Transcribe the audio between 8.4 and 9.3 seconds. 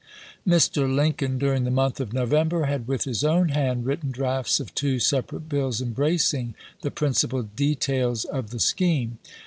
the scheme.